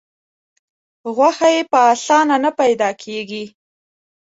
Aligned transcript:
غوښه 1.15 1.47
یې 1.55 1.61
په 1.71 1.79
اسانه 1.93 2.35
نه 2.45 2.51
پیدا 2.59 2.89
کېږي. 3.03 3.43